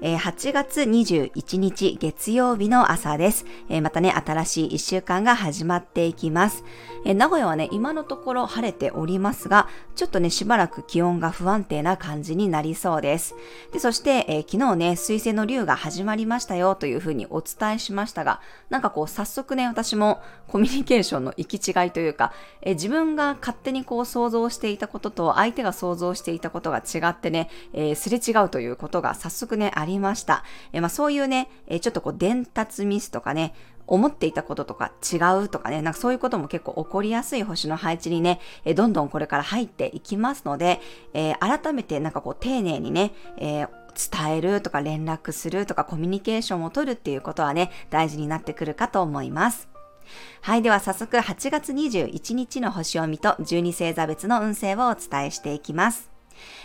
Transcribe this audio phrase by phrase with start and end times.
[0.00, 3.44] え8月21日月曜日の朝です。
[3.68, 6.64] えまたね、新しい1週間が始まっていきます。
[7.04, 13.34] え名古屋はね、今のところ晴れておりますが、ちょっとね、しばらく気温が不安定な感じになりそうです。
[13.72, 18.40] で、そして、え昨日ね、水星の竜が始まりましたよというふうにお伝えしましたが、
[18.70, 30.44] なんかこう、早速ね、私もコミュニケーションの行き違いというか、え自分が勝手にこう想像していたことと相手が想像していたことが違ってね、えー、すれ違うということが早速ね、ありました。
[30.72, 33.54] えまあ、そういうね、えちょっとこう伝達ミスとかね、
[33.86, 40.80] 思っていたこととか違うとかね、なんかそういうことも結構起こりやすい星の配置にね、えどんどんこれから入っていきますので、
[41.14, 43.68] えー、改めてなんかこう丁寧にね、えー
[43.98, 49.68] 伝えるとか連絡するとかコミュニケーションを取るっていうことはね、大事になってくるかと思います。
[50.40, 50.62] はい。
[50.62, 56.17] では早速8月21日の星を見と12星座別の運勢をお伝えしていきます。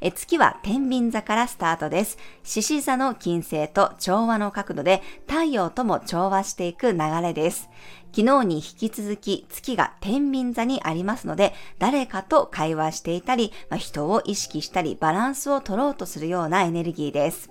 [0.00, 2.18] え月は天秤座からスタートです。
[2.42, 7.68] 獅子座の金星と調和の角度で太陽とも調和していく流れです。
[8.12, 17.50] 昨日に引き続き月が天秤座にありますので、誰かと会話していたり、まあ、人を意識したり、バランスを取ろうとするようなエネルギーです。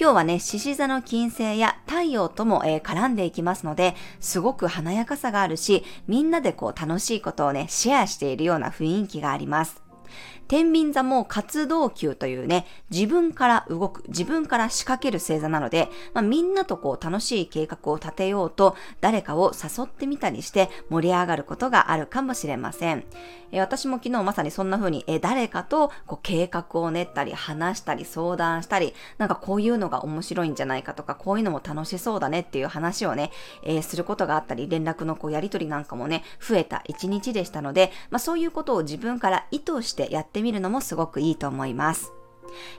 [0.00, 9.81] 今日はね、獅子座の金星や太陽とも、えー、絡んでいきますので、すごく華やかさがあるし、みんなでこう楽しいことをね、シェアしているような雰囲気があります。
[10.48, 23.04] 天秤座も活動球というね、自分から動く、自分から仕掛ける星座なので、まあ、みんなとこう楽しい計画を立てようと誰かを誘ってみたりして盛り上がることがあるかもしれません。
[23.52, 33.30] え私も昨日まさにそんな風にえ誰かとこう計画を練ったり話したり相談したり、なんかこういうのが面白いんじゃないかとか、こういうのも楽しそうだねっていう話をね、
[33.62, 42.12] えー、することがあったり、連絡のこうやりとりなんかもね、増えた一日でしたので、まあそういうことを自分から意図してやってみるのもすごくいいと思います。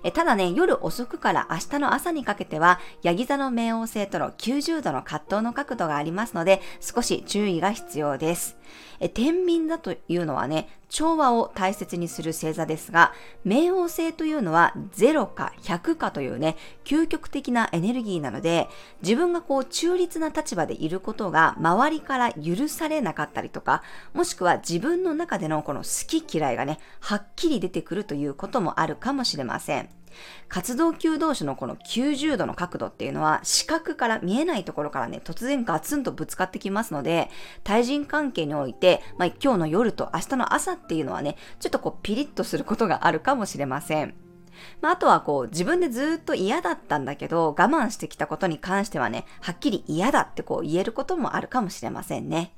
[0.04, 8.58] えただね、夜遅くから明日の朝にかけては、ヤギ座の冥王星との90度の葛藤の角度がありますので、少し注意が必要です。
[9.00, 13.14] え天秤座というのはね、調和を大切にする星座ですが、
[13.46, 18.70] 冥王星というのは0か100かというね、究極的なエネルギーなので、
[19.02, 30.03] 自分がこう中立な立場でいることが周りから許されなかったりとか、もしくは自分の中でのこの好き嫌いがね、はっきり出てくるということもあるかもしれません。
[30.50, 37.30] 活動球同士のこの90度の角度っていうのは視覚から見えないところからね、突然ガツンとぶつかってきますので、
[37.64, 44.33] 対人関係において、まあ、今日の夜と明日の朝っていうのはね、ちょっとこうピリッとすることがあるかもしれません。
[44.82, 52.54] まあ、あとはこう自分でずっと嫌だったんだけど我慢してきたことに関してはね、はっきり嫌だってこう言えることもあるかもしれませんね。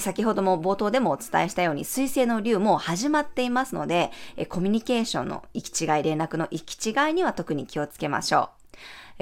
[0.00, 4.10] 先ほども冒頭でもお伝えしたように、水星の竜も始まっていますので、
[4.48, 8.61] コミュニケーションの行き違い、連絡の行き違いには特に気をつけましょう。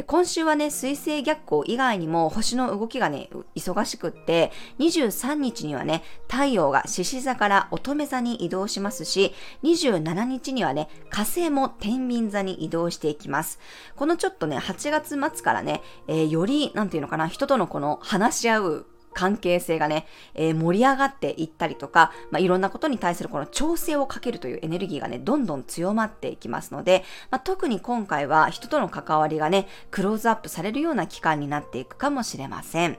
[0.06, 13.58] 今週はね、水星逆行以外にも星の動きがね、忙しくって、23日にはね、太陽が獅子座から乙女座に移動しますし、27日にはね、火星も天秤座に移動していきます。
[13.96, 32.98] このちょっとね、8月末からね、えー、より、なんていうのかな、人とのこの話し合う関係性がね、えー、盛り上がっていったりとか、まあ、いろんなことに対するこの調整をかけるというエネルギーがね、どんどん強まっていきますので、まあ、特に今回は人との関わりがね、クローズアップされるような期間になっていくかもしれません。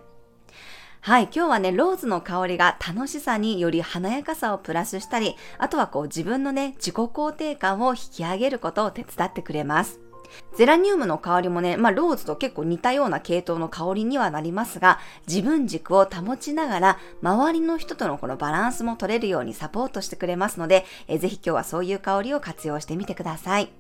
[1.04, 10.11] はい、今日はね、ローズの香りが楽しさにより華やかさをプラスしたり、あとはこう自分のね、自己肯定感を引き上げることを手伝ってくれます。
[10.56, 23.72] ゼラニウムの香りもね、まあ、ローズと結構似たような系統の香りにはなりますが、自分軸を保ちながら、周りの人とのこのバランスも取れるようにサポートしてくれますので、えぜひ今日はそういう香りを活用してみてください。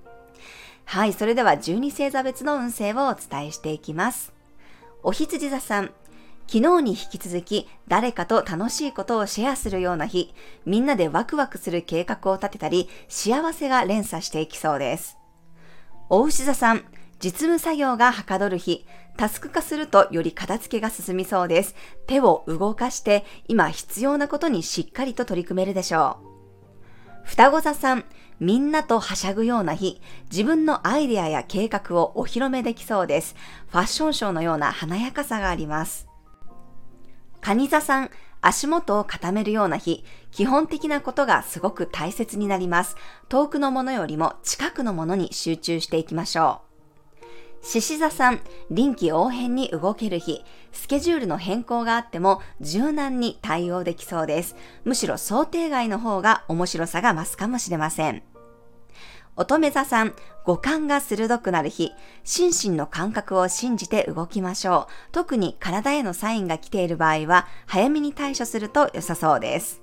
[0.85, 4.33] はい、それでは12星座別の運勢をお伝えしていきます。
[5.03, 5.91] お羊座さん、
[6.47, 10.33] 昨日に引き続き誰かと楽しいことをシェアするような日、
[10.65, 15.20] みんなでワクワクする計画を立てたり、幸せが連鎖していきそうです。
[16.13, 16.83] お牛座さん、
[17.23, 18.85] 実務作業がはかどる日、
[19.15, 21.73] タスク化するとより片付けが進みそうです。
[22.05, 27.23] 手を動かして今必要なことにしっかりと取り組めるでしょう。
[27.23, 28.03] 双子座さん、
[28.41, 33.37] みんなとはしゃぐような日、自分のアイデアや計画をお披露目できそうです。
[33.69, 36.09] ファッションショーのような華やかさがあります。
[37.39, 38.09] 蟹座さん、
[38.41, 42.95] 足元を固めるような日、基本的なことがすごく大切になります。
[43.29, 46.71] 遠くのものよりも近くのものに集中していきましょう。
[47.63, 48.39] 獅子座さん、
[48.71, 54.55] 臨機応変に動ける日、スケジュールの変更があっても柔軟に対応できそうです。
[54.83, 58.23] むしろ想定外の方が面白さが増すかもしれません。
[59.37, 60.13] 乙女座さん、
[60.45, 61.91] 五感が鋭くなる日、
[62.23, 65.11] 心身の感覚を信じて動きましょう。
[65.11, 69.81] 特に体へのサインが来ている場合は、早めに対処すると良さそうです。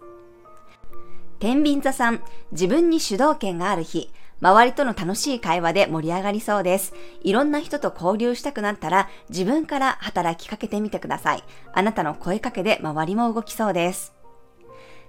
[1.41, 2.21] 天秤座さん、
[2.51, 6.95] 自分に主導権がある日、周りとの楽しい会話で盛り上がりそうです。
[7.23, 11.45] いろんな人と交流したくなったら自分から働きかけてみてください。
[11.73, 14.15] あなたの声かけで周りも動きそうです。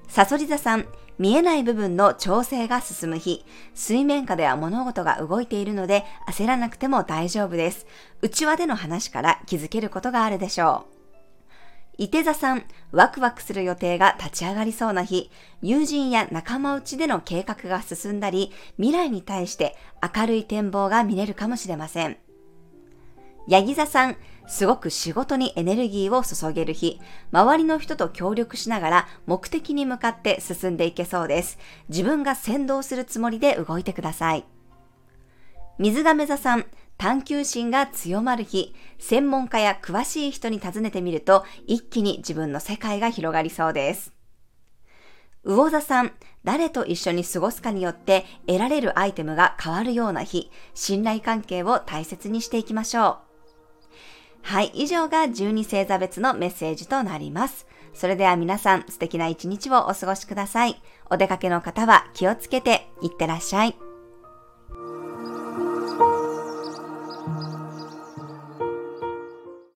[0.08, 0.86] サソリ座さん、
[1.18, 3.44] 見えない部分の調整が進む日、
[3.74, 7.88] 水面下では物事が動いているので焦らなくても大丈夫です。
[8.22, 10.99] 内輪での話から気づけることがあるでしょう。
[12.00, 12.64] 伊手座さん、
[12.94, 15.30] ワクワクする予定が立ち上がりそうな日、
[15.62, 19.76] 友人や仲間内での計画が進んだり、未来に対して
[20.16, 22.16] 明るい展望が見れるかもしれません。
[23.50, 24.16] ヤギ座さん、
[24.48, 27.02] すごく仕事にエネルギーを注げる日、
[27.34, 31.60] 周りの人と協力しながら目的に向かって進んでいけそうです。
[31.90, 34.46] 自分が先導するつもりで動いてください。
[35.78, 36.66] 水亀座さん、
[37.00, 44.12] 探求心が強まる日、専門家や詳しい人に尋ねてみると、一気に自分の世界が広がりそうです。
[45.46, 46.12] 魚座さん、
[46.44, 53.18] 誰と一緒に過ごすかによって得られるアイテムが変わるような日、信頼関係を大切にしていきましょう。
[54.42, 57.66] はい、以上が12星座別のメッセージとなります。
[57.94, 60.82] それでは皆さん素敵な一日をお過ごしください。
[61.10, 63.89] お出かけの方は気をつけていってらっしゃい。